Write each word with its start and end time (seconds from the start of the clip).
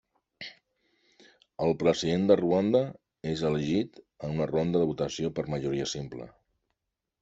El 1.65 1.73
President 1.83 2.25
de 2.33 2.39
Ruanda 2.41 2.83
és 3.35 3.47
elegit 3.53 4.03
en 4.03 4.37
una 4.41 4.51
ronda 4.57 4.85
de 4.85 4.93
votació 4.95 5.35
per 5.39 5.51
majoria 5.57 5.91
simple. 5.97 6.33